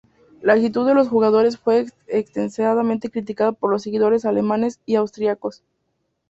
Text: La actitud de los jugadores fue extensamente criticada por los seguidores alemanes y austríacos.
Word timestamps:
La 0.41 0.53
actitud 0.53 0.87
de 0.87 0.95
los 0.95 1.09
jugadores 1.09 1.59
fue 1.59 1.85
extensamente 2.07 3.11
criticada 3.11 3.51
por 3.51 3.69
los 3.69 3.83
seguidores 3.83 4.25
alemanes 4.25 4.79
y 4.87 4.95
austríacos. 4.95 5.61